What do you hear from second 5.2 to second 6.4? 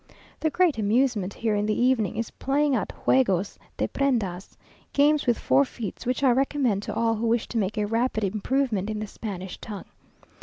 with forfeits, which I